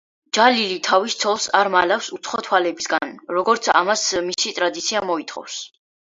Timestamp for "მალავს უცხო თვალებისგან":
1.73-3.11